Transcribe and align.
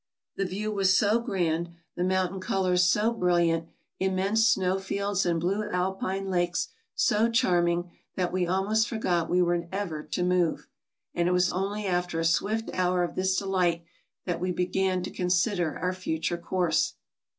The 0.35 0.45
view 0.45 0.71
was 0.71 0.97
so 0.97 1.19
grand, 1.19 1.75
the 1.95 2.03
mountain 2.03 2.39
colors 2.39 2.83
so 2.85 3.13
brilliant, 3.13 3.67
immense 3.99 4.47
snow 4.47 4.79
fields 4.79 5.27
and 5.27 5.39
blue 5.39 5.69
alpine 5.69 6.27
lakes 6.31 6.69
so 6.95 7.29
charming, 7.29 7.91
that 8.15 8.31
we 8.31 8.47
almost 8.47 8.87
forgot 8.87 9.29
we 9.29 9.43
were 9.43 9.67
ever 9.71 10.01
to 10.01 10.23
move, 10.23 10.65
and 11.13 11.29
it 11.29 11.33
was 11.33 11.53
only 11.53 11.85
after 11.85 12.19
a 12.19 12.25
swift 12.25 12.71
hour 12.73 13.03
of 13.03 13.13
this 13.13 13.37
delight 13.37 13.83
that 14.25 14.39
we 14.41 14.51
began 14.51 15.03
to 15.03 15.11
consider 15.11 15.77
our 15.77 15.93
future 15.93 16.39
course. 16.39 16.95